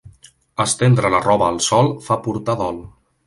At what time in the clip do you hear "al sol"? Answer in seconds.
1.55-1.91